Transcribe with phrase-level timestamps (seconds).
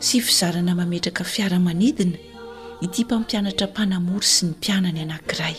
[0.00, 2.16] sy fizarana mametraka fiaramanidina
[2.80, 5.56] iti mpampianatra mpanamory sy ny mpianany anankiray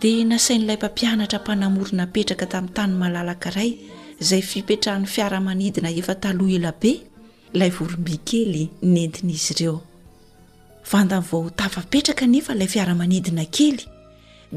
[0.00, 3.70] dia nasain'ilay mpampianatra mpanamory napetraka tamin'ny tany malalakiray
[4.22, 6.92] izay fipetrahany fiaramanidina efa taloha elabe
[7.54, 8.62] lay vorombia kely
[8.94, 9.78] nentina izy ireo
[10.92, 13.78] vantan'nvao htafapetraka nefa ilay fiaramanidina kely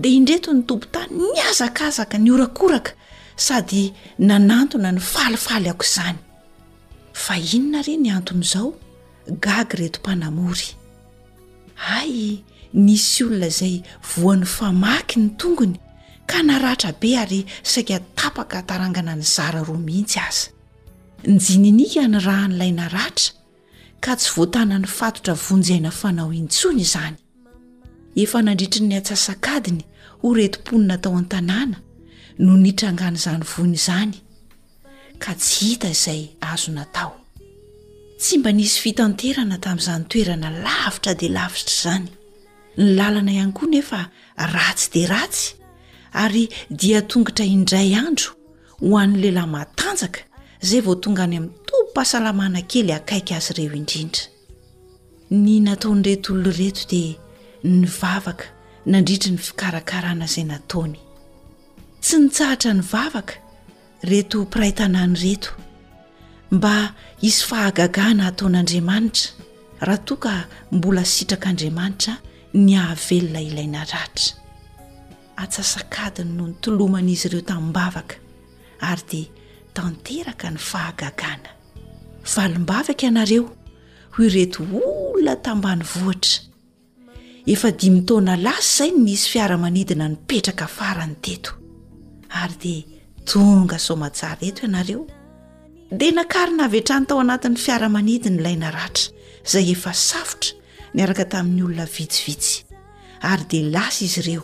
[0.02, 2.92] dia indreto ny tompo tany ny azakazaka ny orakoraka
[3.36, 6.20] sady nanantona ny falifaly ako izany
[7.14, 8.74] fa inona re ny anton'izao
[9.42, 10.76] gag retompanamory
[12.00, 13.76] ay nisy olona izay
[14.16, 15.76] voan'ny famaky ny tongony
[16.30, 20.48] ka naratra be ary saika tapaka tarangana ny zara roa mihitsy aza
[21.28, 23.34] njininika ny rahan'ilay naratra
[24.04, 27.16] ka tsy voatana ny fatotra vonjaina fanao intsony izany
[28.22, 29.84] efa nandritra ny atsasakadiny
[30.22, 31.78] ho retomponina tao an-tanàna
[32.44, 34.16] no nitrangan' izany vony izany
[35.22, 37.14] ka tsy hita izay azo natao
[38.20, 42.08] tsy mba nisy fitanterana tamin'izany toerana lavitra dia lavitra izany
[42.84, 44.00] ny lalana ihany koa nefa
[44.56, 45.46] ratsy di ratsy
[46.24, 46.44] ary
[46.82, 48.30] dia tongotra indray andro
[48.82, 50.22] ho an'ny lehilahy matanjaka
[50.64, 54.24] izay vao tonga any amin'ny tombampahasalamana kely akaiky azy ireo indrindra
[55.44, 57.14] ny nataony retyolno reto dia
[57.80, 58.46] ny vavaka
[58.92, 61.00] nandridry ny fikarakarana izay nataoony
[62.04, 63.34] tsy nytsaratra ny vavaka
[64.04, 65.50] reto mpiraytanany reto
[66.52, 69.32] mba isy fahagagana hataon'andriamanitra
[69.82, 70.34] raha toaka
[70.72, 72.14] mbola sitrak'andriamanitra
[72.66, 74.32] ny ahavelona ilaina ratra
[75.44, 78.16] atsasakadiny no ny tolomana izy ireo taminmbavaka
[78.90, 79.32] ary dia
[79.78, 81.50] tanteraka ny fahagagana
[82.34, 83.44] valim-bavaka ianareo
[84.16, 86.40] hoy reto olona tambany voitra
[87.54, 91.52] efa dimitona lasy izay nyisy fiaramanidina nypetraka afarany teto
[92.42, 92.82] ary dia
[93.30, 95.04] tonga soma tsara eto ianareo
[96.00, 99.06] di nakary na avyatrany tao anatin'ny fiaramanidy ny laina ratra
[99.52, 100.54] zay efa safotra
[100.96, 102.54] niaraka tamin'ny olona vitsivitsy
[103.32, 104.44] ary di lasa izy ireo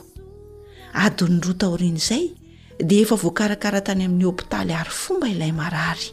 [1.04, 2.24] adinyroa taorian' izay
[2.90, 6.06] dia efa voakarakara tany amin'ny hopitaly ary fomba ilay marary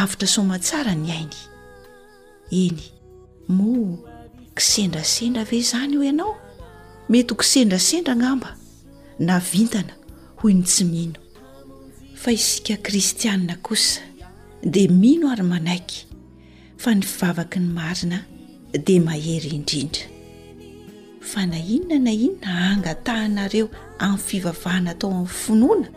[0.00, 1.38] avitra soma tsara ny ainy
[2.64, 2.78] eny
[3.56, 3.96] moa
[4.56, 6.32] kisendrasendra ve zany io ianao
[7.10, 8.50] mety ho kisendrasendra anamba
[9.26, 9.94] na vintana
[10.38, 11.20] ho no tsy miino
[12.18, 14.00] fa isika kristianna kosa
[14.70, 16.04] dia mino ary manaiky
[16.82, 18.18] fa ny fivavaky ny marina
[18.86, 20.02] dia mahery indrindra
[21.30, 23.66] fa na inona na inona angatahnareo
[23.98, 25.88] amin'ny fivavahana atao amin'ny finoana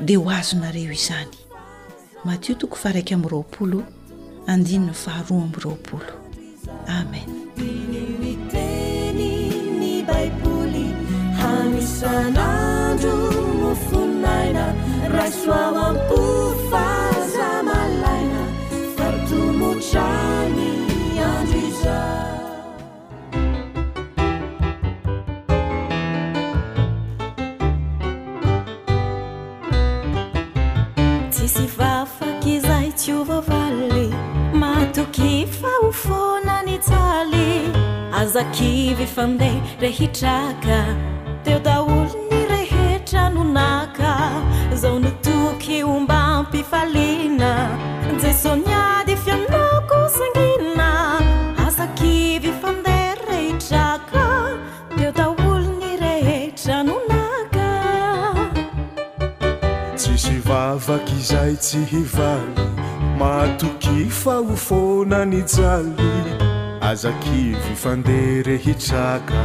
[0.00, 1.36] dia ho azonareo izany
[2.24, 3.82] matio toko faraky am'ny roapolo
[4.46, 6.10] andinny faharoa amny roapolo
[6.86, 7.28] amen
[15.12, 16.04] rasoaamofaana
[18.96, 20.70] fartomotrany
[21.28, 21.98] anzia
[31.30, 34.06] tsy sy fafaky zay tsy ovavally
[34.64, 37.50] matokifa o fonany tsaly
[38.22, 40.80] azakivy fandeh rehitraka
[44.78, 47.68] zao notoky omba mpifalina
[48.24, 48.64] jeso ni
[48.98, 51.18] ady fiannaoko sanginna
[51.66, 54.48] azakivy fanderehitraka
[54.96, 57.68] teo da olony rehetra nonaka
[59.96, 62.66] tsy syvavaky izay tsy hivaly
[63.18, 66.10] maatokifa hofonany jaly
[66.80, 69.44] azakivy fanderehitraka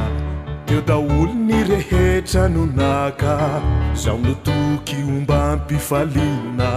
[0.66, 3.62] teo daolo ny rehetra nonaka
[3.94, 5.03] zao notoky
[5.58, 6.70] pifalina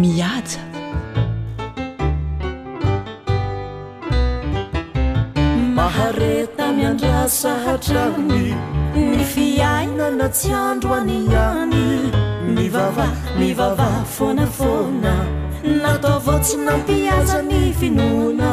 [0.00, 0.62] miaja
[5.76, 8.40] maharetany andrasahatrany
[8.94, 13.84] ny fiainana tsy andro any any maamivava
[14.16, 15.12] fonafona
[15.82, 18.50] nata vao tsy manpiazany finona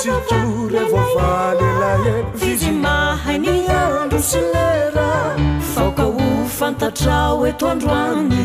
[0.00, 5.10] sykorevavalelavizy mahainy andro sy lera
[5.74, 6.26] faoka ho
[6.58, 8.44] fantatrao eto andro any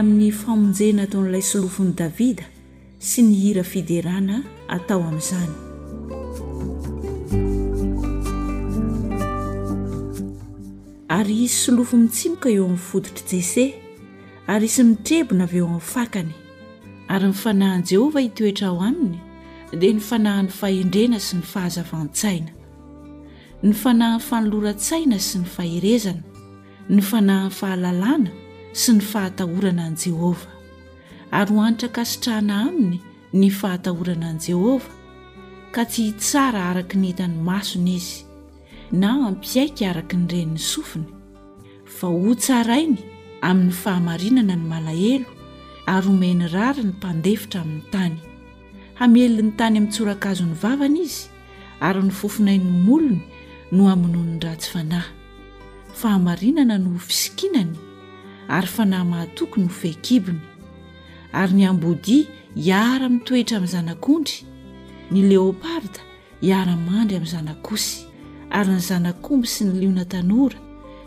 [0.00, 2.46] amin'ny famonjena ton'ilay solofony davida
[3.08, 4.36] sy ny hira fiderana
[4.76, 5.58] atao amin'izany
[11.10, 13.62] ary isy solofo mitsimoka eo amin'ny fototr' jese
[14.52, 16.32] ary isy mitrebina avy eo amin'ny fakany
[17.14, 19.16] ary ny fanahan'i jehovah hitoetra ho aminy
[19.80, 22.52] dia ny fanahan'ny fahendrena sy ny fahazavan-tsaina
[23.64, 26.44] ny fanahi n'ny fanoloran-tsaina sy ny faherezana
[26.92, 28.30] ny fanahany fahalalàna
[28.82, 33.00] sy ny fahatahorana ani jehovah ary hoanitraka sitrahana aminy
[33.32, 34.92] ny fahatahorana an'i jehovah
[35.74, 38.27] ka tsy tsara araka ny hitany masona izy
[38.92, 41.04] na ampiaika araka ny renin'ny sofiny
[41.84, 42.96] fa hotsarainy
[43.44, 45.28] amin'ny fahamarinana ny malahelo
[45.94, 48.16] ary homeiny rary ny mpandefitra amin'ny tany
[49.00, 51.28] hamelin'ny tany amin'ntsorakazony vavana izy
[51.84, 53.20] ary nyfofinain'ny molony
[53.76, 55.12] no amonon'ny ratsy fanahy
[56.00, 57.76] fahamarinana no hofisikinany
[58.48, 60.40] ary fanahy mahatokyny ho fehikibony
[61.42, 62.24] ary ny ambodia
[62.56, 64.36] hiara-mitoetra amin'ny zanak'ondry
[65.12, 66.00] ny leoparda
[66.40, 68.07] hiara-mandry amin'y zanakosy
[68.50, 70.58] ary ny zanakomby sy ny liona tanora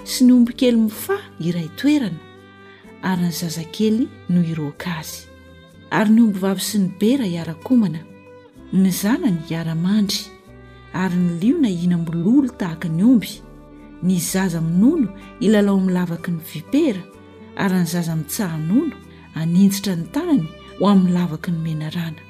[0.06, 2.20] sy ny ombikely mifa iray toerana
[3.10, 5.24] ary ny zazakely no iroak azy
[6.00, 8.02] ary ny omby vavy sy ny bera hiara-komana
[8.82, 10.22] ny zanany iara-mandry
[11.04, 13.32] ary ny liona inamololo tahaka ny omby
[14.04, 15.08] ny zaza min'olo
[15.42, 17.02] ilalao amin'ny lavaka ny vipera
[17.64, 18.96] ary ny zaza mitsahan'olo
[19.40, 20.48] aninjitra ny taniny
[20.80, 22.22] ho amin'nylavaka ny menarana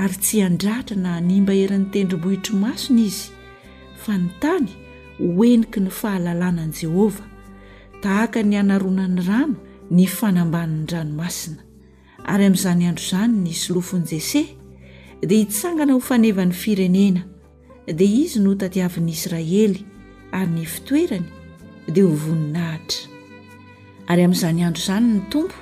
[0.00, 3.28] ary tsy handratra na nimba heran'ny tendrombohitromasona izy
[4.04, 4.68] fa ny tany
[5.36, 7.24] hoeniky ny fahalalànan'i jehova
[8.02, 9.56] tahaka ny anaronany rano
[9.96, 11.60] ny fanamban'ny ranomasina
[12.32, 14.42] ary amin'izany andro izany ny solofon'i jese
[15.28, 17.24] dia hitsangana ho fanevan'ny firenena
[18.00, 19.84] dia izy no tadiavin'i israely
[20.40, 21.26] ary ny fitoerany
[21.96, 23.04] dia ho voninahitra
[24.08, 25.60] ary amin'izany andro izany ny tompo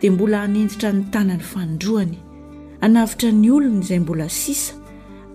[0.00, 2.14] dia mbola hanenjitra ny tanany fanindroany
[2.86, 4.78] anavitra ny olona izay mbola sisa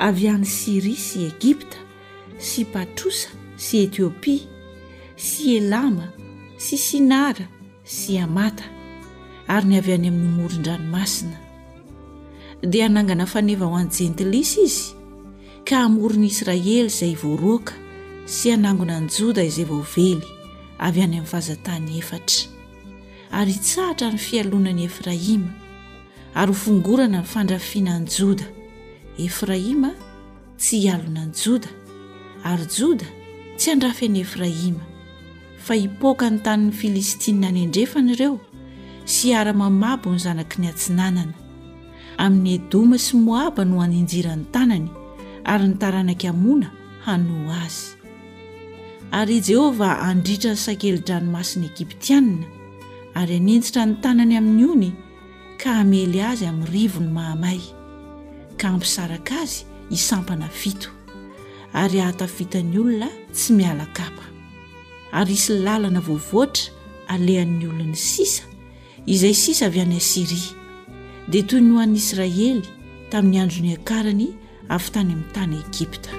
[0.08, 1.88] avy an'ny siria sy egipta
[2.39, 3.29] sy patrosa
[3.60, 4.48] sy etiopia
[5.19, 6.08] sy elama
[6.58, 7.46] sy sinara
[7.84, 8.63] sy amata
[9.51, 11.36] ary ny avy any amin'ny moron-dranomasina
[12.63, 14.88] dia hanangana faneva ho any jentilisa izy
[15.67, 17.75] ka hamori n' israely izay voaroaka
[18.25, 20.24] sy anangona ny joda izay voavely
[20.79, 22.48] avy any amin'ny fazatany efatra
[23.39, 25.51] ary tsaatra ny fialonani efraima
[26.39, 28.48] ary ho fongorana ny fandrafianany joda
[29.25, 29.91] efraima
[30.62, 31.69] tsy halonany joda
[32.43, 33.05] ary joda
[33.58, 34.84] tsy handrafy an'i efrahima
[35.65, 38.39] fa hipoaka ny tanin'y filistinia ny andrefanaireo
[39.05, 41.34] sy hara-mamabo ny zanaky ny atsinanana
[42.24, 44.88] amin'ny edoma sy moaba no haninjirany tanany
[45.43, 46.67] ary nytaranakiamoana
[47.05, 47.96] hanoa azy
[49.12, 52.48] ary i jehova andritra ny sakelidranomasin'ni egiptiaina
[53.19, 54.91] ary anenjitra ny tanany amin'ny ony
[55.62, 57.60] ka hamely azy amin'nyrivo ny mahamay
[58.60, 59.60] ka ampisaraka azy
[59.91, 60.89] hisampana fito
[61.74, 64.24] ary ahatafitan'ny olona tsy mialakapa
[65.20, 66.72] ary isylalana vovoatra
[67.14, 68.44] alehan'ny olonany sisa
[69.14, 70.54] izay sisa avy any asiria
[71.32, 72.50] dia toy nohan'nyisraely
[73.12, 74.28] tamin'ny androny akarany
[74.76, 76.12] aavy tany amin'ny tany egipta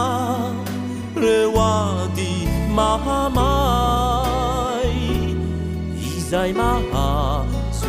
[1.26, 2.32] reoadi
[2.80, 4.98] mahamai
[6.16, 7.39] izay maha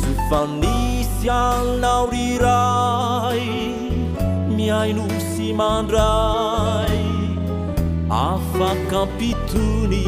[0.00, 3.48] sofanisyan naurirai
[4.58, 7.00] miainosi mandrai
[8.22, 10.04] afakampitony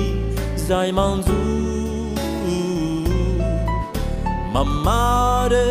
[0.68, 2.58] zay manjoko
[4.54, 5.66] mamare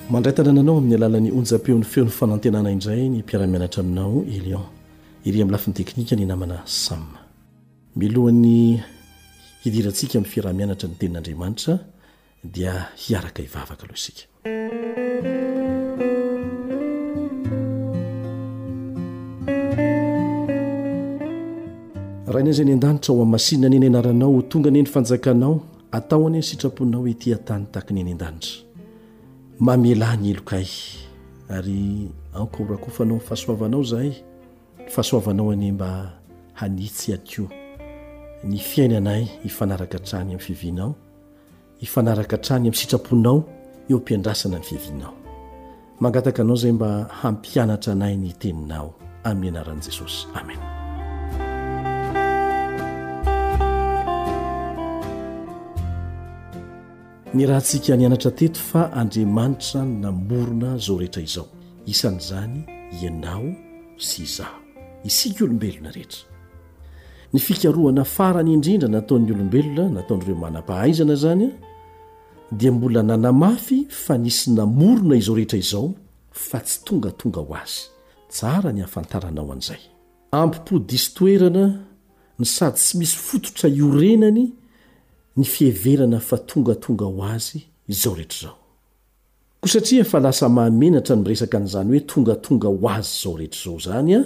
[0.09, 4.65] mandray tanananao amin'ny alalan'ny onja-peon'ny feon'ny fanantenana indray ny mpiaramianatra aminao elion
[5.27, 7.19] iry amiy lafiny teknika ny namana samme
[7.99, 8.55] milohan'ny
[9.65, 11.73] hidirantsika amin'ny fiarahamianatra ny tenin'andriamanitra
[12.43, 14.23] dia hiaraka ivavaka aloha isika
[22.27, 26.43] raha inazay ny an-danitra ho amin'y masinina anye ny anaranao tonganye ny fanjakanao ataoany ny
[26.43, 28.61] sitraponao etyatany takany ny an-danitra
[29.59, 30.67] mamela ny elokay
[31.49, 34.13] ary aoka ho raha kofa hanao fahasoavanao zahay
[34.85, 36.19] nyfahasoavanao any mba
[36.53, 37.49] hanitsy adkeo
[38.43, 40.95] ny fiainanay hifanaraka ntrany ami'nyfivinao
[41.85, 43.37] ifanaraka trany amin'nysitraponao
[43.89, 45.13] eo mpiandrasana ny fiavinao
[45.99, 46.89] mangataka anao zay mba
[47.21, 48.89] hampianatra anay ny teninao
[49.23, 50.59] amin'ny anaran'i jesosy amen
[57.33, 61.45] ny rahantsika nianatra teto fa andriamanitra nynamborona zao rehetra izao
[61.85, 62.55] isan' izany
[63.03, 63.47] ianao
[63.97, 64.59] sy izaho
[65.09, 66.21] isik' olombelona rehetra
[67.33, 71.47] ny fikaroana farany indrindra nataon'ny olombelona nataonryireo manam-pahaizana zany
[72.51, 75.93] dia mbola nanamafy fa nisy namorona izao rehetra izao
[76.31, 77.79] fa tsy tongatonga ho azy
[78.29, 79.81] tsara ny hafantaranao an'izay
[80.31, 81.65] ampipo disy toerana
[82.39, 84.51] ny sady tsy misy fototra iorenany
[85.37, 88.57] ny fiheverana fa tongatonga ho azy izao rehetra zao
[89.59, 94.15] koa satria fa lasa mahamenatra nyresaka n'izany hoe tongatonga ho azy zao rehetra izao zany
[94.15, 94.23] a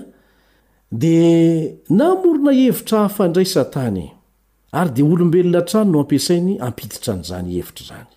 [0.92, 4.10] dia namorona hevitra hahafandray sa tany e.
[4.74, 8.08] ary de olombelona atrano no ampiasainy ampiditra n'zany hevitra zany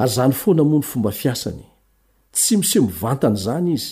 [0.00, 1.64] ary zany fona moa ny fomba fiasany
[2.36, 3.88] tsy miseho mivantana zany izy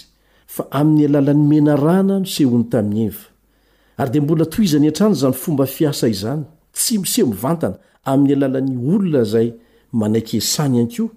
[0.55, 3.27] fa amin'ny alalan'ny mena rana no sehony tamin'ny eva
[4.01, 6.43] ary de mbola toizany an-trano zany fomba fiasa izany
[6.79, 7.77] tsy miseho mivantana
[8.11, 9.49] amin'ny alalan'ny olona zay
[9.93, 11.15] manakysanyaeooehofilehibe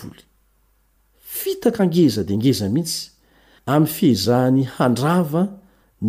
[1.40, 3.02] fitaka angeza dia angeza mihitsy
[3.74, 5.42] amin'ny fiezahan'ny handrava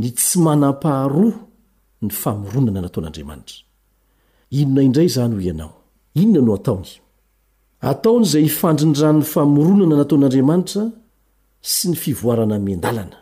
[0.00, 1.34] ny tsy manam-paharoa
[2.04, 3.58] ny famoronana nataon'andriamanitra
[4.60, 5.68] inona indray zany ho iano
[6.22, 6.90] inona no ataony
[7.90, 10.82] ataony izay ifandrinydran'ny famoronana nataon'andriamanitra
[11.72, 13.18] sy ny fivoarana mian-dalana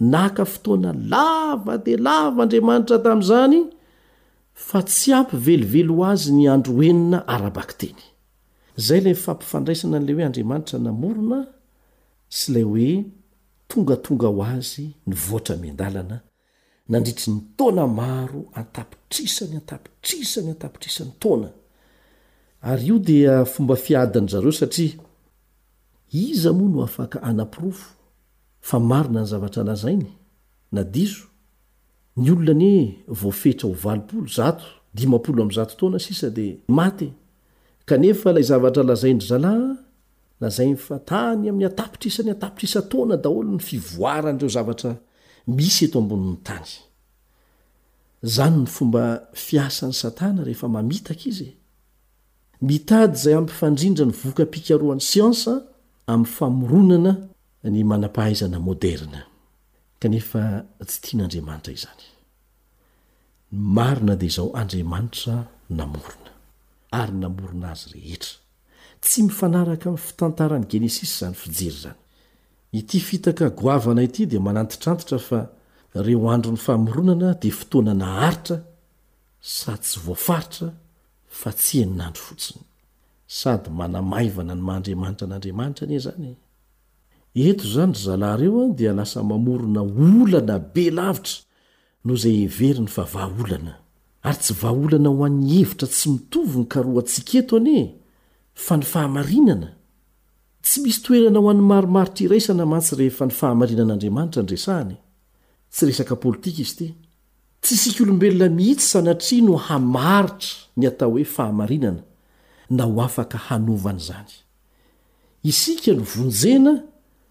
[0.00, 3.60] nahaka fotoana lava dia lava andriamanitra tamin'izany
[4.68, 8.00] fa tsy ampivelovelo ho azy ny andro enina arabakteny
[8.86, 11.38] zay lay fampifandraisana an'ley hoe andriamanitra namorona
[12.38, 12.90] sy lay hoe
[13.68, 16.16] tongatonga ho azy nyvoatra mian-dalana
[16.90, 21.50] nandritry ny taona maro antapitrisany antapitrisany antapitrisan'ny taoana
[22.68, 24.92] ary io dia fomba fiadiny zareo satria
[26.24, 27.95] iza moa no afaka anapirofo
[28.66, 30.08] fa marina ny zavatra lazainy
[30.74, 31.24] na dizo
[32.18, 34.64] ny olona anoe voafetra ho valopolo zato
[34.98, 37.08] dimapolo am'nyzato taoana sisa dia maty
[37.88, 39.54] kanefa lay zavatra lazaindry zalah
[40.40, 44.90] na zainy fa tany amin'ny atapitr isa ny atapitr isa tona daholo ny fivoaranireo zavatra
[45.56, 46.66] misy eto amboni'ny tany
[48.36, 49.04] zany ny fomba
[49.46, 51.48] fiasan'ny satana rehefa mamitaka izy
[52.66, 55.52] mitady zay amifandrindra ny vokapikaroan'ny siansa
[56.12, 57.12] ami'ny famoronana
[57.70, 59.22] ny manampahaizana moderna
[60.00, 60.40] kanefa
[60.86, 62.04] tsy tiany andriamanitra izany
[63.76, 65.34] marina dia izao andriamanitra
[65.78, 66.30] namorona
[67.00, 68.38] ary namorona azy rehetra
[69.02, 71.98] tsy mifanaraka amin'ny fitantarany genesisy zany fijery zany
[72.78, 75.40] ity fitaka goavana ity dia mananty trantotra fa
[76.06, 78.56] reo andro ny famoronana dia fotoana na haritra
[79.58, 80.66] sady tsy voafaritra
[81.40, 82.62] fa tsy eninandro fotsiny
[83.38, 86.30] sady manamaivana ny mahandriamanitra n'andriamanitra ni e zany
[87.44, 91.38] eto izany ry zalahyreo a dia lasa mamorona olana be lavitra
[92.04, 93.72] noh izay everi ny fa vahaolana
[94.28, 97.84] ary tsy vahaolana ho an'ny hevitra tsy mitovony ka ro antsika eto anie
[98.64, 99.68] fa ny fahamarinana
[100.66, 104.96] tsy misy toerana ho an'ny marimaritra iresana matsy rehe fa ny fahamarinan'andriamanitra ny resahany
[105.74, 106.90] tsy resaka politika izy itya
[107.62, 112.02] tsy isika olombelona mihitsy sanatria no hamaritra ny atao hoe fahamarinana
[112.76, 114.32] na ho afaka hanovany izany
[115.50, 116.74] iska n vonjena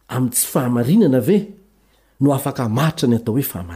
[0.08, 1.38] am'tsy fahamarinana ve
[2.22, 3.74] no afaka maritra ny atao hoe fama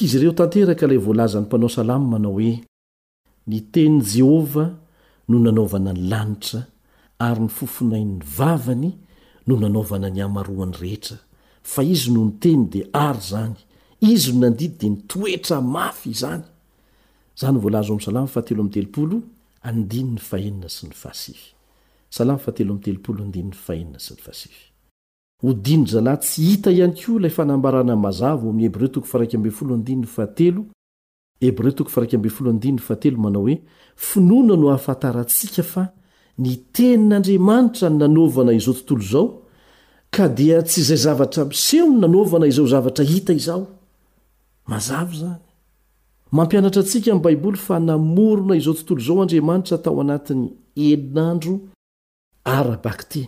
[0.00, 2.52] izy ireo tanteraka ilay volazany mpanao salamo manao hoe
[3.50, 4.70] ny teny jehovah
[5.28, 6.60] no nanaovana ny lanitra
[7.26, 8.90] ary ny fofonain'ny vavany
[9.48, 11.16] no nanovana ny amaroany rehetra
[11.72, 13.54] fa izy no nyteny dia ary zany
[14.10, 16.42] izy no nandidy di nitoetra mafy izany
[17.36, 17.82] zlala
[25.40, 28.86] ho dinjalahy tsy hita iany ko ilay fanambarana mazavo mi hebro
[31.40, 33.56] hebre manao oe
[34.08, 35.84] finoana no hahafantarantsika fa
[36.42, 39.26] nitenin'andriamanitra ny nanovana izao tontolo zao
[40.14, 43.66] ka dia tsy izay zavatra miseho ny nanovana izao zavatra hita izaho
[44.70, 45.47] mazavo zany
[46.32, 50.44] mampianatra atsika amy baiboly fa namorona izao tontolo izao andriamanitra tao anatiny
[50.86, 51.54] elinandro
[52.58, 53.26] arabakteny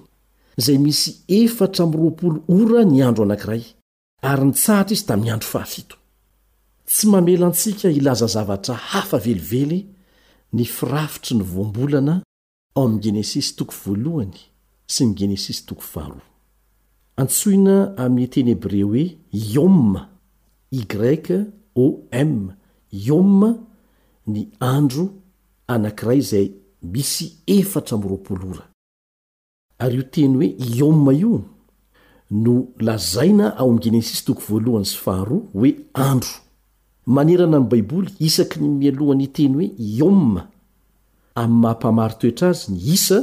[0.65, 1.85] zay misy efatra
[2.59, 3.63] ora ny andro anankiray
[4.31, 5.89] ary nitsarotra izy tamiiandro fahafit
[6.89, 9.81] tsy mamelantsika hilaza zavatra hafa velively
[10.53, 12.17] nifirafitry ny voambolana
[12.79, 14.37] aom genesisy toovlh
[14.93, 16.13] sy ny genesisy tf2
[17.23, 19.05] antsoina amy tenyhebre oe
[19.49, 20.03] ioma
[20.79, 21.25] i grek
[21.85, 22.51] om
[22.93, 23.55] ioma
[24.27, 25.11] ny andro
[25.69, 26.49] anankiray izay
[26.93, 28.65] misy efatra miroalo ora
[29.85, 30.49] ary io teny hoe
[30.79, 31.45] ioma io
[32.31, 35.71] no lazaina ao amgenesis toko vlon faharoa hoe
[36.11, 36.35] andro
[37.17, 40.43] manerana amin'ny baiboly isaky ny mialohany iteny hoe ioma
[41.43, 43.19] amin'ny mahampamary toetra azy ny isa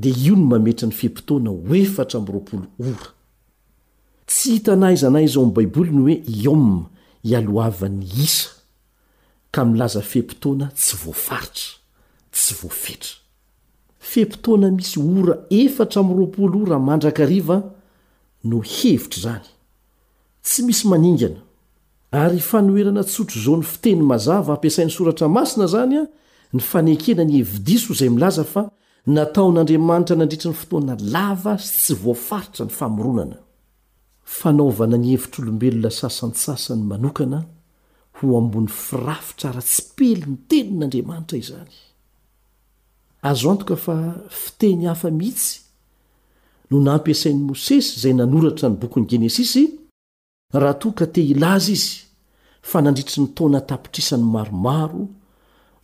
[0.00, 2.34] dia io ny mametra ny fehmpotoana ho efatra mr
[2.78, 3.10] ora
[4.28, 6.78] tsy hitana izanay iza ao amin'y baiboly ny hoe ioma
[7.24, 8.50] ialohavany isa
[9.50, 11.68] ka milaza fempotoana tsy voafaritra
[12.32, 13.14] tsy voafetra
[14.10, 17.56] fem-potoana misy ora efatra am'roapolo raha mandrakariva
[18.48, 19.46] no hevitra izany
[20.44, 21.40] tsy misy maningana
[22.10, 26.02] ary fanoerana tsotro izao ny fiteny mazava ampiasain'ny soratra masina zany a
[26.54, 28.62] ny fanekena ny evidiso izay milaza fa
[29.14, 33.36] nataon'andriamanitra nandritry ny fotoana lava azy tsy voafaritra ny famoronana
[34.36, 37.40] fanaovana ny hevitr'olombelona sasanysasany manokana
[38.18, 41.74] ho ambon'ny firafy tra ara tsi pely ny tenin'andriamanitra izany
[43.30, 43.94] azo antoka fa
[44.42, 45.60] fiteny hafa mihitsy
[46.70, 49.62] no n ampiasain'i mosesy izay nanoratra ny bokyn'y genesisy
[50.60, 51.90] raha toa ka te ilaza izy
[52.68, 55.02] fa nandritry ny taona tapitrisany maromaro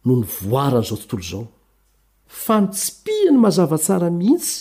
[0.05, 1.47] no ny voarana izao tontolo izao
[2.45, 4.57] fa no tsipia ny mazavatsara mihitsy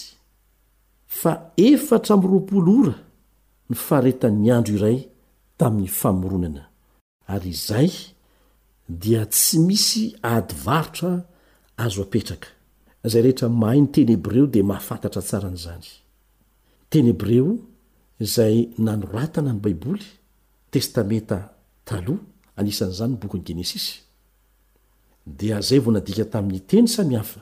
[1.21, 1.31] fa
[1.69, 2.97] efatra mroapol ora
[3.73, 4.97] nyfareta ny andro iray
[5.59, 6.63] tamin'ny famoronana
[7.33, 7.91] ary izay
[9.03, 11.11] dia tsy misy ady varotra
[11.83, 12.49] azo apetraka
[13.11, 15.87] zay rehetra mahai ny tenyhebreo di mahafantatra tsara n'izany
[16.91, 17.49] tenyhebreo
[18.25, 18.55] izay
[18.85, 20.05] nanoratana any baiboly
[20.73, 21.37] testameta
[21.89, 22.19] taloh
[22.59, 23.85] anisan'izany bokany genesis
[25.39, 27.39] dia zay vo nadika tamin'ny teny samihafa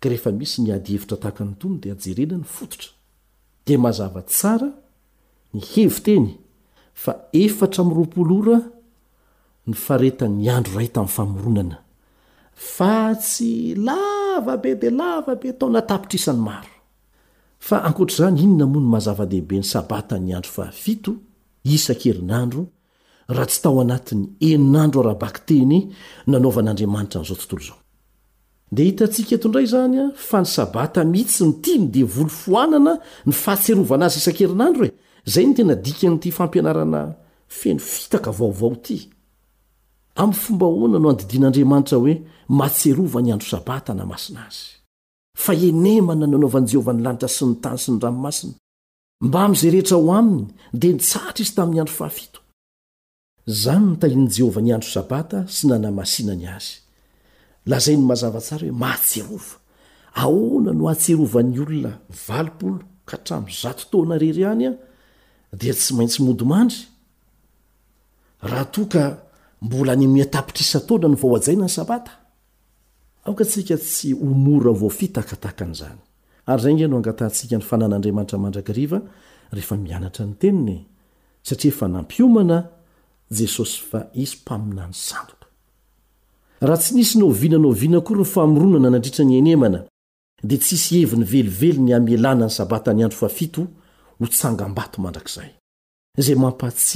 [0.00, 2.90] ke rehefa misy ny ady hevitra tahaka ny tono dia ajerena ny fototra
[3.66, 4.70] dia mazava tsara
[5.54, 6.26] ny hevi teny
[6.94, 8.58] fa efatra mroapolora
[9.68, 11.78] ny faretany andro ray tamin'ny famoronana
[12.74, 13.52] fa tsy
[13.86, 16.74] lavabe di lava be tao natapitra isany maro
[17.68, 21.12] fa ankotr'izany inona mony mazava-dehibe ny sabata ny andro fahafito
[21.74, 22.62] isan-kerinandro
[23.34, 25.76] raha tsy tao anatin'ny einandro arabaky teny
[26.30, 27.78] nanaovan'andriamanitra n'izao tontol zao
[28.74, 32.92] dia hitantsika etondray zanya fa ny sabata mihitsy nytiany divolo foanana
[33.26, 34.92] ny fahatserovana azy isan-kerinandro e.
[35.32, 37.00] zay ny tena dikanyity fampianarana
[37.58, 38.98] feno fitaka vaovao ity
[40.22, 42.14] amyfomba ahoana no andidin'andriamanitra hoe
[42.58, 44.64] matserova nyandro sabata namasina azy
[45.44, 48.52] faenemana nanaovan' jehovah nylanitra sy ny tany sy ny ranomasina
[49.26, 50.42] mbam'zay rehetra o ainy
[50.80, 52.06] dia nisatra izy tamin'ny andro
[53.62, 56.72] zany ntahin' jehovah niandro sabata sy nanamasinany azy
[57.70, 59.54] lazay ny mahazavatsara hoe mahtserova
[60.22, 61.92] ahona no ahtserovany olona
[62.26, 62.72] valolo
[63.08, 64.72] ka htram zatotona reryany a
[65.52, 66.76] da tsy maintsy modmandry
[68.42, 69.02] raha toaka
[69.62, 75.98] mbola ny miatapitra isataona ny vaajaina ny sabatatsia tsy omora vofitakataka n'zny
[76.50, 79.02] ayza gano angatahntsika ny fanan'andriamaitramandrak rehea
[79.84, 80.78] mianatra ny teniny
[81.48, 85.26] sa nampionajsosy fa iympainanyoh
[86.82, 89.80] tsy nisnao na nao ana oa faoonana nandritra ny enemana
[90.44, 93.28] dia tsisy heviny veliveli ny amalana ny sabata ny andro fa
[94.20, 94.26] y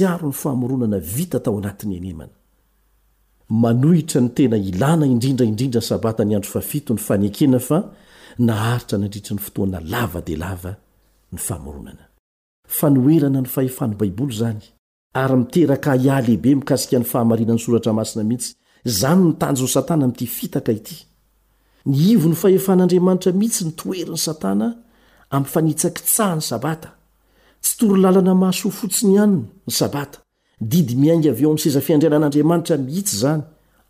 [0.05, 7.77] aoroanavit tao anatn'yanemamanohitra ny tena ilàna indrindraidrindrany sabata nyandro fafio ny fanekena fa
[8.39, 10.75] naharitra nadritrny fotoana lava dlava
[11.31, 12.05] ny famoronana
[12.77, 14.61] fa noelana ny fahefahny baiboly zany
[15.13, 18.55] ary miteraka iahy lehibe mikasika ny fahamarinany soratra masina mihitsy
[18.85, 21.07] zany nitanjo'ny satana m'ty fitaka ity
[21.85, 24.67] ny ivo ny fahefan'andriamanitra mihitsy nytoeriny satana
[25.29, 27.02] ami'yfanitsakitsahany sabata
[27.63, 30.17] tsy toro lalana mahasoa fotsiny ihanyny ny sabata
[30.71, 33.41] didy miainga av eo amn'ny sezafiandriana an'andriamanitra mihitsy zany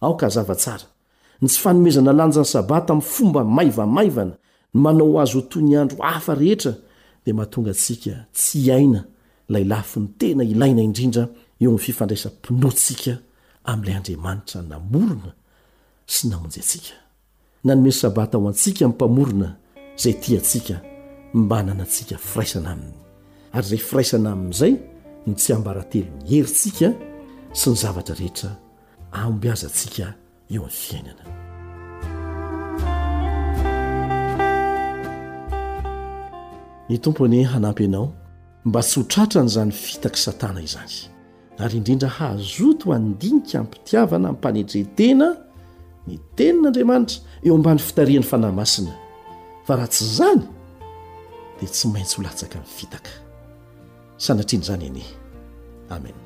[0.05, 0.85] aoka zavatsara
[1.41, 4.35] ny tsy fanomezana lanja ny sabata amin'ny fomba maivamaivana
[4.83, 6.71] manao azo otoy ny andro hafa rehetra
[7.23, 9.01] dia mahatonga sika tsy iaina
[9.53, 13.15] laylaf ny tena ilainaddeomfiraoaa
[13.71, 15.31] a'lay adramanitra namorona
[16.13, 16.95] sy namonjy asika
[17.65, 19.47] nanomey sabata aho antsika mpamorona
[20.01, 20.75] zay tiatika
[21.41, 22.91] mba nanatsikafiraisana ainy
[23.53, 24.73] ary izay firaisana amin'izay
[25.27, 26.89] ny tsy hambarately iherintsika
[27.53, 28.49] sy ny zavatra rehetra
[29.11, 30.07] aomby aza ntsika
[30.55, 31.23] eo amin'ny fiainana
[36.89, 38.09] ny tompony hanampyanao
[38.65, 40.95] mba tsy hotratra ny izany fitaka i satana izany
[41.57, 45.27] ary indrindra hahzoto ho andinika minmpitiavana mmpanetretena
[46.07, 48.93] ny tenin'andriamanitra eo ambany fitarihan'ny fanahy masina
[49.65, 50.41] fa raha tsy izany
[51.59, 53.13] dia tsy maintsy holatsaka in'ny fitaka
[54.23, 55.03] sanatiny zany ani
[55.89, 56.22] amen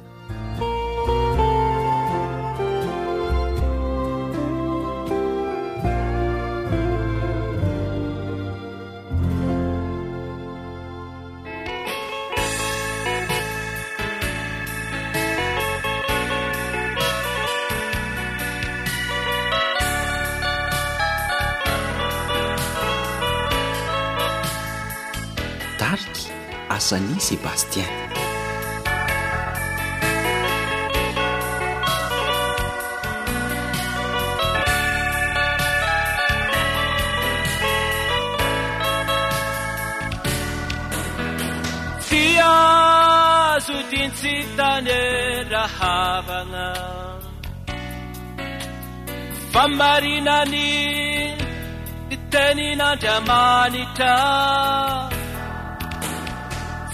[52.97, 54.13] ndramanitra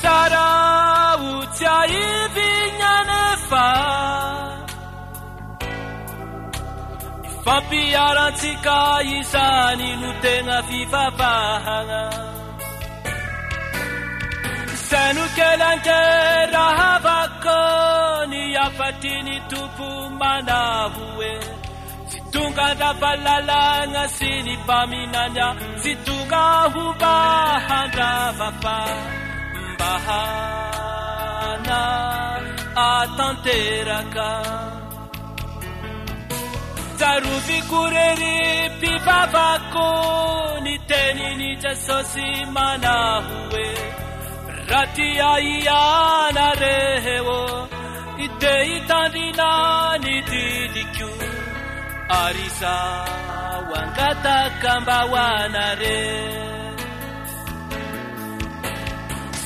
[0.02, 0.50] sara
[1.38, 3.66] otsyaibinanefa
[7.30, 8.78] ifampiarantsika
[9.18, 12.02] izany no teña fifafahana
[14.89, 16.00] zay no kelande
[16.54, 17.60] rahavako
[18.32, 18.36] ny
[18.66, 19.89] afatiny tompo
[20.20, 21.34] manahoe
[22.51, 25.47] tngandrapalalana sy ny paminanya
[25.82, 27.17] sy tongahoba
[27.67, 28.77] handravapa
[29.69, 31.82] mbahana
[32.89, 34.29] atanteraka
[36.99, 38.38] zarovi korery
[38.79, 39.89] pipavako
[40.65, 43.67] ni tenini jesosy manaho e
[44.69, 47.39] ra tya iana reheo
[48.41, 49.51] de hitandrina
[50.03, 51.10] ny didiko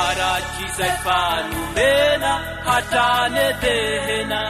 [0.00, 2.32] arakizaifanubena
[2.68, 4.42] hatane dehena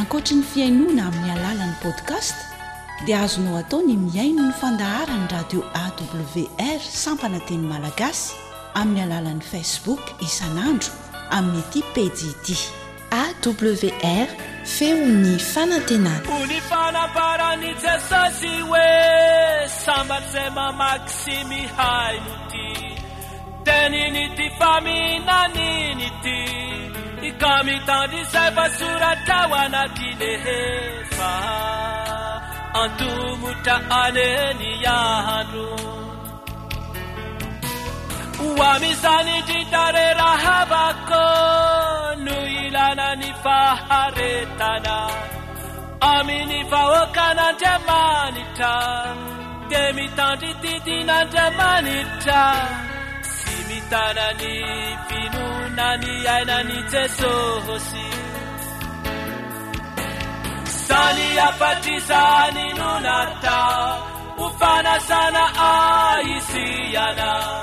[0.00, 2.36] ankoatry ny fiainoana amin'ny alalan'ni podkast
[3.08, 8.30] dia azonao atao ny miaino ny fandaharany radio awr sampanateny malagasy
[8.80, 10.92] amin'ny alalan'i facebook isan'andro
[11.36, 12.56] amin'nyity pejiiti
[13.12, 13.92] we
[16.42, 23.02] unifanaparani cesosi we sanbazema maksimihai muti
[23.64, 26.52] teniniti fami na niniti
[27.22, 36.05] ikamitan dizaipasuranta wana tidehe fa antumuta aneni ya hanu
[38.58, 41.24] wamisani ditarerahabako
[42.24, 44.96] nuilana ni faharetana
[46.00, 48.72] amini fahoka nandamanita
[49.68, 52.68] temitandititi na ndamanita
[53.20, 54.54] simitanani
[55.08, 58.08] finunani yainani sesohosi
[60.64, 63.58] sani yafatizani nunata
[64.46, 67.62] ufanasana aisiyana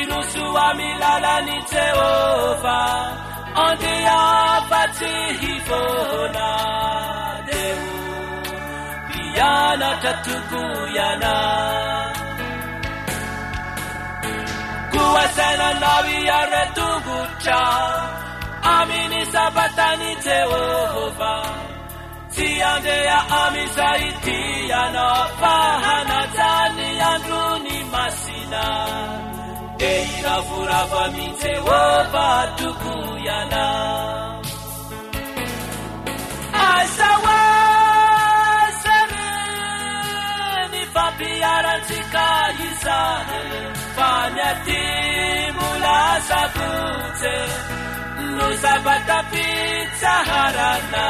[0.00, 2.80] irusu wami lalani jehova
[3.64, 4.20] anteya
[4.70, 6.50] patihifoona
[7.48, 7.86] deu
[9.10, 11.34] piana katukuyana
[14.92, 17.60] kuwasena nawiya retuguca
[18.76, 21.34] amini sabatani jeova
[22.34, 25.06] tiandeya ami zaitiyana
[25.42, 28.64] pahana tani yanduni masina
[29.84, 33.66] eiravurava misewo batukuyala
[36.70, 39.30] asawaseri
[40.72, 43.48] ni papiyarancikaisae
[43.98, 45.96] pamyatimula
[46.28, 47.34] sabuse
[48.36, 51.06] luzabatapitsaharana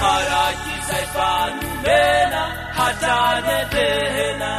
[0.00, 2.42] parakizepanumbena
[2.78, 4.52] hatanepehena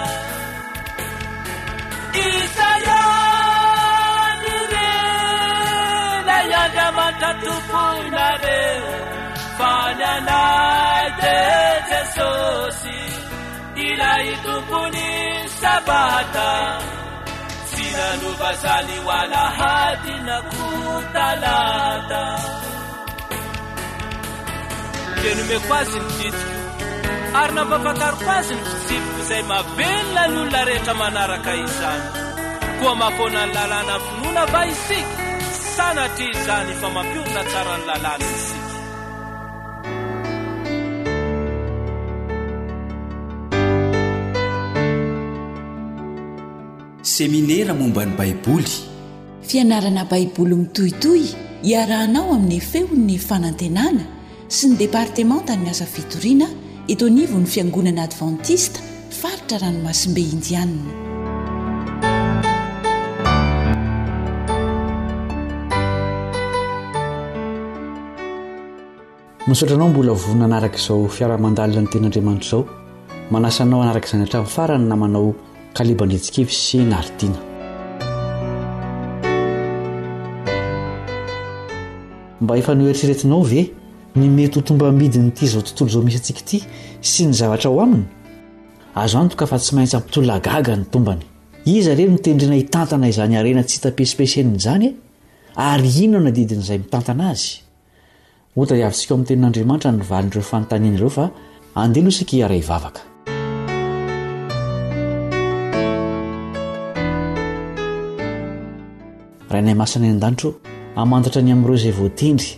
[7.20, 8.80] ktomponareo
[9.60, 10.44] fanyana
[11.22, 11.40] de
[11.90, 13.00] jesosy
[13.88, 15.08] ilahy tompony
[15.60, 16.52] sabata
[17.72, 20.66] sy nanovazaly hoala hadina ko
[21.16, 22.24] talata
[25.22, 26.44] benomeko azy ny fito
[27.40, 32.04] ary nambavataryko azy ny fisipoko izay mabenona nyolona rehetra manaraka izany
[32.80, 35.29] koa mafona ny lalàna ny vinona va isika
[47.02, 48.64] seminera mombany baiboly
[49.48, 51.26] fianarana baiboly mitohitoy
[51.72, 54.04] iarahanao amin'ny efehon'ny fanantenana
[54.56, 56.48] sy ny departeman tany asa fitoriana
[56.94, 58.80] ito nivo n'ny fiangonana advantista
[59.20, 61.09] faritra rano masimbe indianna
[69.50, 72.66] misoatranao mbola vona anaraka izao fiaramandalina ny tenyandriamanitro izao
[73.34, 75.32] manasanao hanarak' izany atramin'ny farany na manao
[75.74, 77.40] kalebandretsikevi sena aritiana
[82.42, 83.64] mba efa noeritriretinao ve
[84.16, 86.62] ny mety ho tombamidinyity zao tontolo zao misy antsika ity
[87.02, 88.04] sy ny zavatra ho aminy
[88.96, 91.26] azo antoka fa tsy maintsy ampitolo agaga ny tombany
[91.66, 94.94] iza reny nitendrina hitantana izany arena tsy hitapesipeseniny izany e
[95.56, 97.66] ary inona nadidin'izay mitantana azy
[98.56, 101.26] ota iavintsika amin'ny tenin'andriamanitra nyvalin'ireo fanontanian' ireo fa
[101.82, 103.02] andehloha sika iara ivavaka
[109.52, 110.50] raha nay masana an-danitro
[111.04, 112.50] amantatra ny amin'ireo izay voatendry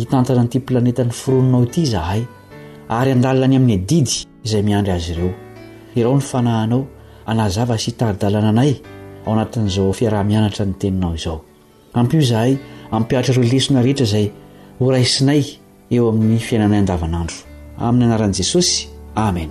[0.00, 2.22] hitantana n'ity planetan'ny fironinao ity zahay
[2.98, 5.30] ary andalina ny amin'ny adidy izay miandry azy ireo
[5.98, 6.80] irao ny fanahanao
[7.32, 8.72] anazava syitaridalana anay
[9.26, 11.38] ao anatin'izao fiarah-mianatra ny teninao izao
[12.00, 12.52] ampyo zahay
[12.96, 14.26] ampiatrareo lesona rehetra zay
[14.78, 15.44] o raisinay
[15.90, 17.36] eo amin'ny fiainanay andavanandro
[17.78, 19.50] amin'ny anaran'i jesosy amen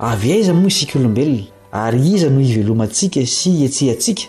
[0.00, 4.22] avy a iza moa isika olombelona ary iza no ivelomantsika sy ietsehantsika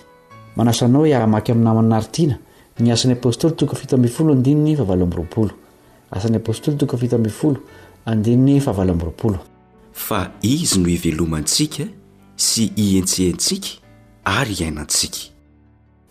[0.56, 2.36] manasanao aramaky aminamanynaritiana
[2.80, 5.52] ny asan'ny apôstoly tokofitabifolo andinny fahavalomyropolo
[6.12, 7.58] asan'ny apôstoly tokofitabifolo
[8.06, 9.40] andinny fahavalombiropolo
[9.94, 11.84] fa izy no ivelomantsika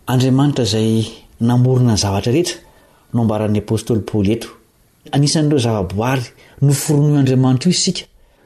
[0.06, 1.06] aramanitrazay
[1.40, 2.58] namorina ny zavatra rehetra
[3.14, 4.48] nombaran'y apôstlyly eto
[5.12, 6.24] anisan'reo zava-boary
[6.62, 8.04] no foronoo andriamanitra io isika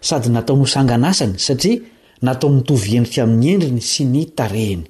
[0.08, 1.80] sady natao nosanganasany satria
[2.26, 4.82] natao mitovy endritry amin'ny endriny sy ny tarehiny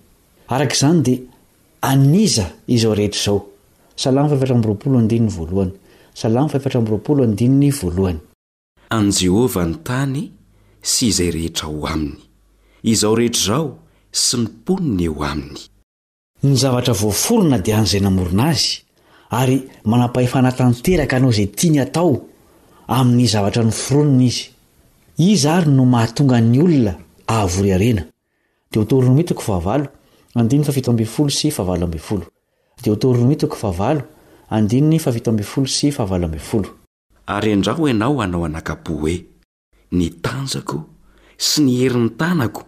[0.54, 1.12] arak'zany da
[1.90, 5.28] aniza izao rehetraaosalay oslny
[7.70, 10.22] vlohanyjeva ny tany
[10.92, 12.27] sy izay rehetra oay
[12.90, 13.78] izao rehetra izao
[14.12, 15.58] sy niponiny eo aminy
[16.42, 18.80] nyzavatra voaforona dia any zay namorona azy
[19.30, 22.14] ary manampahefana tanteraka anao izay tiny hatao
[22.86, 24.50] aminy zavatra nyfironony izy
[25.18, 26.94] izary no mahatonga ny olona
[27.26, 28.02] ahavory arena
[37.36, 39.16] ary andraho anao hanao anakapo hoe
[39.90, 40.78] nitanjako
[41.46, 42.62] sy niheriny tanako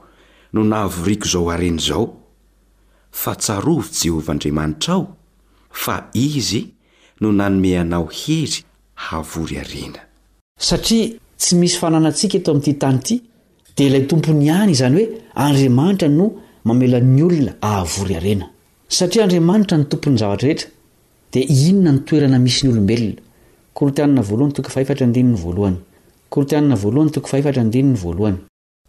[0.52, 2.06] nahavorikozao arenyzao
[3.12, 5.06] fa tsarovy jehovah andriamanitra ao
[5.84, 6.62] fa izy
[7.20, 8.62] no nanome anao hery
[8.94, 9.98] hahavory arena
[10.60, 13.20] satria tsy misy fananantsika eto ami'ty tany ity
[13.76, 16.30] dia ilay tompony iany izany hoe andriamanitra no
[16.64, 18.50] mamelan'ny olona ahavory arena
[18.88, 20.68] satria andriamanitra ny tompony zavatra rehetra
[21.32, 23.18] dia inona nytoerana misy ny olombelona
[23.74, 24.84] korotianna vhytoko fa y
[25.14, 28.49] vlohkorotianna valhytokoany voalh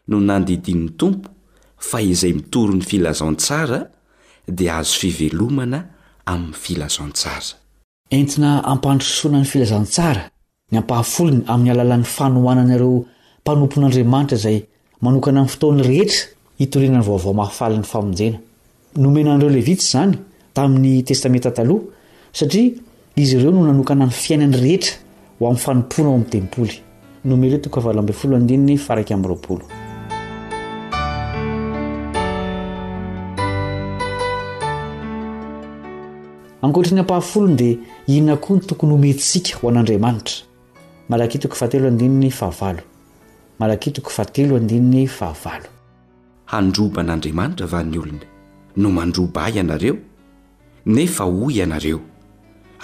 [0.08, 1.30] no nandidinny tompo
[1.78, 3.90] fa izay mitoro ny filazaontsara
[4.48, 5.95] dia azo fivelomana
[6.32, 7.56] ami'ny filazantsara
[8.18, 10.24] entina ampandrosoana ny filazantsara
[10.72, 12.96] ny ampahafolony amin'ny alalan'ny fanohoananareo
[13.44, 14.58] mpanompon'andriamanitra izay
[15.06, 16.22] manokana an'ny foton'ny rehetra
[16.60, 18.38] hitorenany vaovao mahafalin'ny famonjena
[19.04, 20.16] nomena an'ireo levitsa zany
[20.58, 21.84] tamin'ny testamenta taloha
[22.40, 22.74] satria
[23.22, 24.94] izy ireo no nanokana ny fiainany rehetra
[25.38, 26.76] ho amin'ny fanompoana ao amin'ny dempoly
[27.30, 29.66] nomereo tokavalab folo adininy faraiky amin'y roapolo
[36.66, 37.76] ankoatri ny ampahafolon dea
[38.16, 40.36] inona koa ny tokony ho mentsika ho an'andriamanitra
[41.10, 42.80] malakitoko fahatelo andinny fahavalo
[43.60, 45.64] malakitoko fahatelo andinny fahavalo
[46.54, 48.20] handroban'andriamanitra va ny olona
[48.82, 49.98] no mandroba ianareo
[50.96, 52.00] nefa hoy ianareo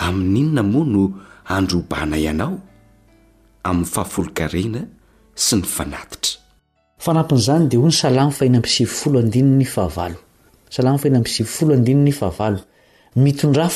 [0.06, 1.04] amin'n'inona moa no
[1.50, 2.56] handrobana ianao
[3.68, 4.82] amin'ny fahafolon-karena
[5.46, 10.14] sy ny fanatitrafaapn'zany deho ny sala fahina mpisiv olo andinny ahaval
[10.70, 12.58] slafainampisivoloina
[13.18, 13.68] doa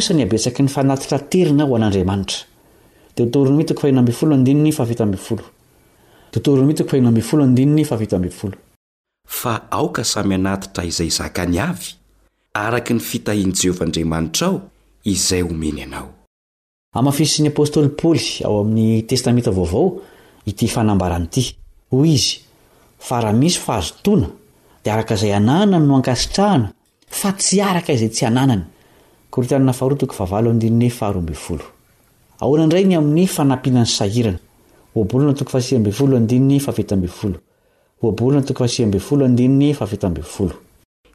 [0.00, 2.44] sa nabesaky ny fanatitra terina ho an'andriamanitra
[9.28, 11.84] fa aoka samy anatitra izay zakany avy
[12.54, 14.60] araka ny fitahiny jehovah andriamanitr ao
[15.04, 16.08] izay homeny anao
[17.20, 20.00] aisyny apostoly poly ao ami'ny testamenta vaovao
[20.46, 21.40] ityfanabaran ty
[21.90, 22.40] hih
[24.86, 26.68] y araka izay ananany no ankasitrahana
[27.18, 28.64] fa tsy araka izay tsy hanananyay
[29.36, 29.72] 'yanainy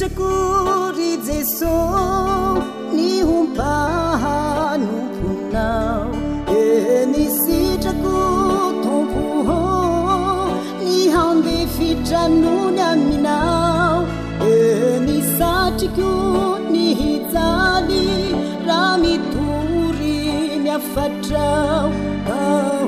[0.00, 1.76] tko ry jeso
[2.96, 4.38] ny hombaha
[4.82, 6.08] nompoinao
[6.56, 8.16] e eh, ny sitrako
[8.84, 9.58] tompo hô
[10.86, 14.00] ny handefitranony aminao
[14.54, 14.56] e
[15.06, 16.16] ny satriko
[16.72, 18.02] ny hitany
[18.68, 20.18] ra mitory
[20.66, 21.86] myafatrao
[22.36, 22.79] ah.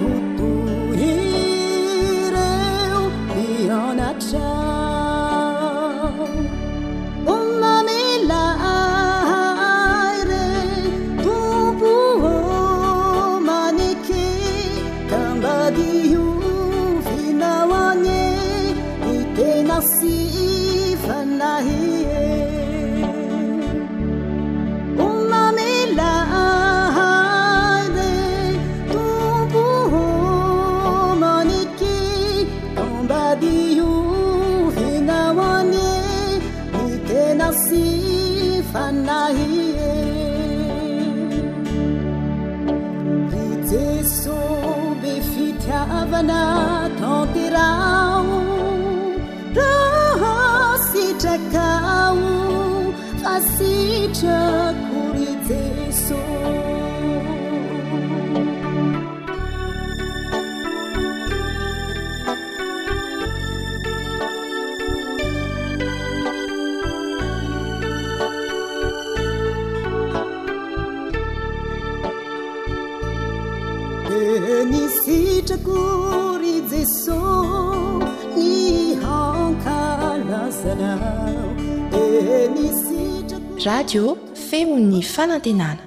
[83.67, 84.17] radio
[84.51, 85.83] femon'ny fanantenana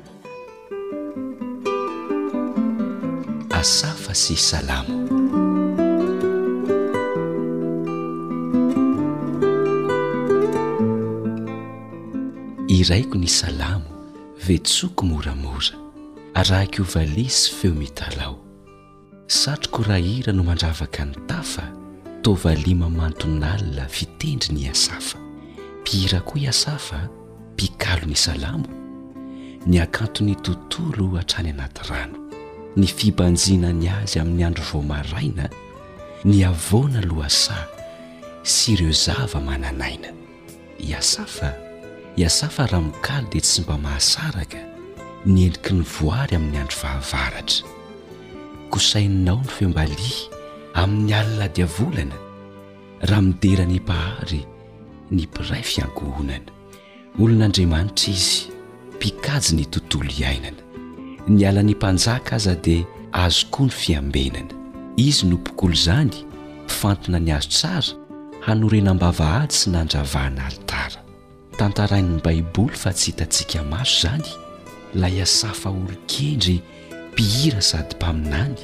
[3.59, 4.93] asafa sy salamo
[12.77, 13.91] iraiko ny salamo
[14.47, 15.75] vetsoko moramora
[16.43, 18.37] arahakiovalia sy feo mitalao
[19.41, 21.65] satroko rahahira no mandravaka ny tafa
[22.23, 25.19] tovalima mantonalina fitendri ny asafa
[25.83, 27.03] pira koa iasafa
[27.55, 28.67] mpikalony salamo
[29.69, 32.17] ny akantony tontolo hatrany anaty rano
[32.79, 35.45] ny fipanjinany azy amin'ny andro vaoamaraina
[36.29, 37.65] ny avona loasaa
[38.53, 40.09] sy ireo zava mananaina
[40.89, 41.49] iasafa
[42.21, 44.59] iasafa ramikaly dia tsy mba mahasaraka
[45.33, 47.63] nyendriky ny voary amin'ny andro vahavaratra
[48.71, 50.19] kosaininao ny fembaliha
[50.81, 52.17] amin'ny alina diavolana
[53.09, 54.41] raha miderany m-pahary
[55.15, 56.51] ny mpiray fiankohonana
[57.19, 58.49] olon'andriamanitra izy
[58.95, 60.59] mpikajy ny tontolo iainana
[61.27, 64.53] nialany mpanjaka aza dia azokoa ny fiambenana
[64.97, 66.11] izy nompokolo izany
[66.65, 67.93] mifantina ny hazo tsara
[68.45, 70.99] hanorenam-bavahady sy nandravahan'alitara
[71.57, 74.27] tantarain'ny baiboly fa tsy hitantsika maso izany
[74.95, 76.61] la iasafa olokendry
[77.11, 78.59] mpihira sady mpaminany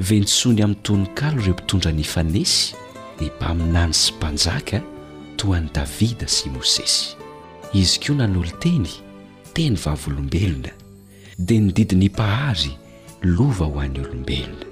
[0.00, 2.74] vensony amin'ny tononkalo ireo mpitondra ny fanesy
[3.20, 4.80] ny mpaminany sy mpanjaka
[5.36, 7.17] toany davida sy i môsesy
[7.72, 8.86] izy koa nanolo-teny
[9.52, 10.72] teny vavyolombelona
[11.38, 12.72] dia nididi ny mpahary
[13.22, 14.66] lova ho any olombelona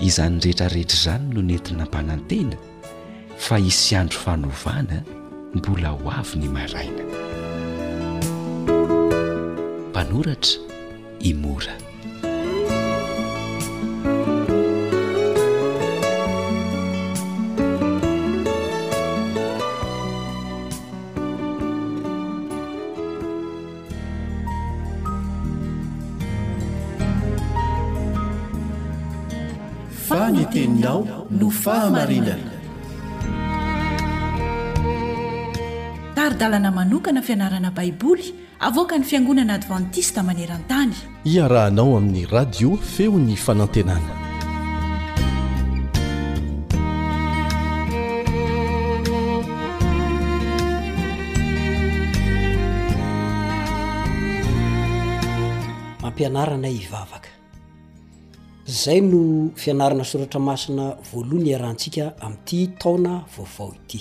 [0.00, 2.56] izany rehetrarehetra izany no nentina ampanan-tena
[3.38, 5.02] fa hisy andro fanaovana
[5.54, 7.02] mbola ho avy ny maraina
[9.88, 10.60] mpanoratra
[11.20, 11.83] i mora
[30.38, 31.00] nyteninao
[31.40, 32.50] no fahamarinana
[36.16, 38.26] taridalana manokana fianarana baiboly
[38.68, 40.94] avoaka ny fiangonana advantista maneran-tany
[41.34, 44.12] iarahanao amin'ny radio feony fanantenana
[56.02, 57.30] mampianarana ivavaka
[58.66, 64.00] zay no fianarana soratra masina voalohany hiarahantsika ami'ity taona vaovao ity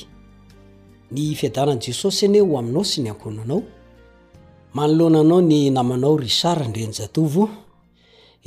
[1.12, 7.34] ny fiadananjesosy ane hoainao sy ny aknanaomaonanaony namanao ry sarandrenjatov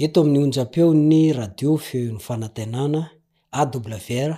[0.04, 3.00] eto amin'ny onja-peo ny radio fen'ny fanatenana
[3.60, 4.32] awr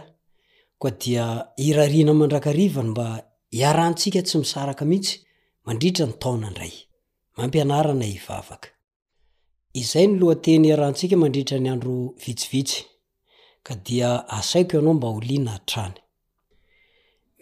[0.81, 1.24] koa dia
[1.66, 3.09] irariana mandrakarivany mba
[3.61, 5.14] iarahantsika tsy misaraka mihitsy
[5.66, 6.72] mandritra ny taona indray
[7.37, 8.68] mampianarana ivavaka
[9.79, 12.81] izay ny loa teny arahantsika mandritra ny andro vitsivitsy
[13.66, 15.95] ka dia asaiko ianao mba holiana htrany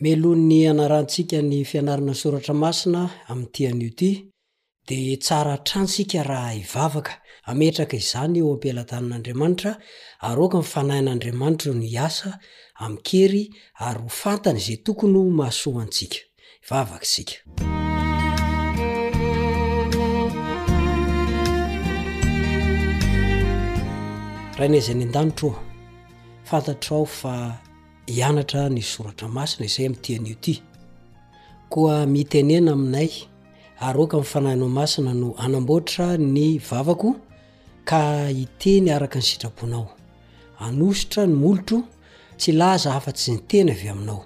[0.04, 3.00] melon ny anarantsika ny fianarana soratra masina
[3.32, 4.10] am'nytian'io ty
[4.88, 7.12] de tsara ha-transika raha ivavaka
[7.50, 9.72] ametraka izany eo ampilatanin'andriamanitra
[10.28, 12.30] ar oka nfanahin'andriamanitra o no iasa
[12.84, 13.44] am-kery
[13.86, 16.18] ary ho fantany zay tokony h mahasoantsika
[16.62, 17.34] ivavakasika
[24.56, 25.50] raha nazany an-danitro
[26.48, 27.32] fantatrao fa
[28.16, 30.54] ianatra ny soratra masina izay ami'tian'ity
[31.80, 33.10] oa mitnina aminay
[33.86, 37.10] aroka fanahinao masina no anambotra ny vavako
[37.90, 38.00] ka
[38.44, 39.86] iteny araka ny sitraponao
[40.66, 41.78] anositra ny molotro
[42.40, 44.20] tsy laza afatsy ny teny avy aminao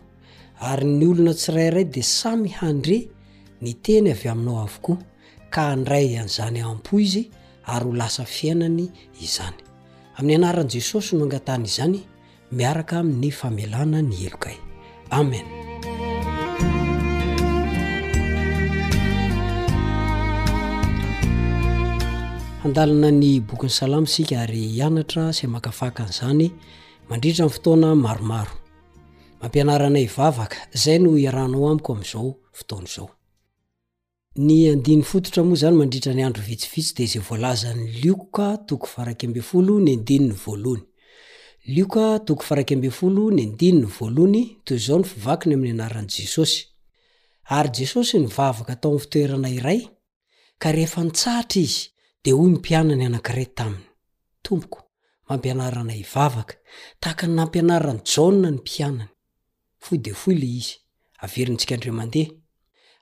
[0.69, 2.97] ary ny olona tsirairay de samy handre
[3.63, 4.93] ny teny avy aminao avoko
[5.55, 7.23] ka andray anzany ampo izy
[7.75, 8.87] ary hlasa fiainany
[9.27, 9.61] izany
[10.21, 11.95] amin'ny anaran' jesosy no angatan'izany
[12.59, 14.57] miaraka amin'ny famelana ny elo kay
[15.19, 15.47] amen
[22.65, 26.47] andalana ny bokiny salamy sika ary ianatra say makafaka an'izany
[27.09, 28.53] mandritra amnny fotoana maromaro
[29.41, 33.09] mampianaranay ivavaka zay no iaranao amiko ami'izao fotonaizao
[34.39, 38.55] ny andiny fototra moa zany mandritra nyandro vitsivitsy de za volazany lika
[44.65, 46.65] todzoiaknyamny anarany jesosy
[47.45, 49.81] ary jesosy nivavaka atao any fitoerana iray
[50.59, 51.91] ka rehefa nitsatra izy
[52.25, 54.73] di hoy ny pianany anankara taminyompok
[55.29, 56.55] mampianarana hivavaka
[57.01, 59.11] tahakany nampianarany jana ny mpianany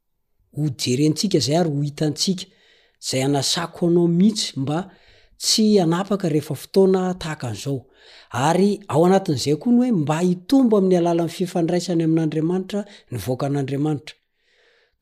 [0.84, 2.44] jerensika zay ay ohitansika
[3.08, 4.78] zay anasako anao mihitsy mba
[5.42, 7.78] tsy anapaka rehefa fotoana tahaka an'zao
[8.48, 14.14] ary ao anatin'zay koa ny hoe mba hitombo ami'ny alalanny fifandraisany amin'andriamanitra ny voakan'andriamanitra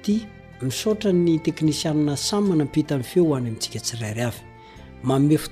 [0.67, 2.15] istra ny tekniiaanny
[3.61, 3.81] tsika e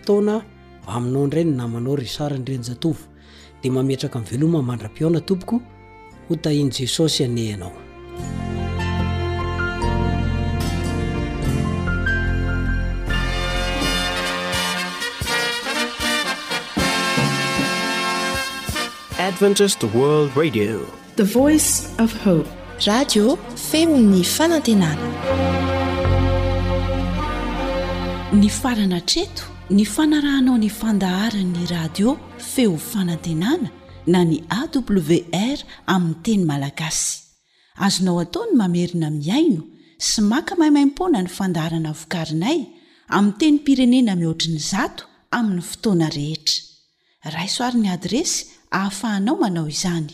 [0.06, 2.98] tnainao ranynamanao rsarnyrenjatov
[3.64, 5.56] d mametraka veloma mandra-pina topoko
[6.30, 7.73] otahian' jesosy aneanaoeoice
[21.97, 22.45] f hpe
[22.86, 23.36] radio
[23.71, 25.07] femi'ni fanantenana
[28.34, 29.43] ny farana treto
[29.75, 32.17] ny fanarahnao ny fandahara'ny radio
[32.53, 33.69] feo fanantenana
[34.12, 35.57] na ny awr
[35.93, 37.16] amin'ny teny malagasy
[37.86, 39.62] azonao ataony mamerina miaino
[40.07, 42.60] sy maka maimaimpona ny fandarana vokarinay
[43.16, 45.03] aminy teny pirenena mihoatriny zato
[45.38, 46.57] amin'ny fotoana rehetra
[47.36, 48.38] raisoaryn'ny adresy
[48.78, 50.12] ahafahanao manao izany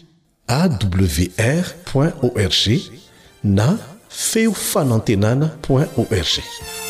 [0.59, 2.63] awr org
[3.59, 3.67] na
[4.29, 6.84] feo fanantenana org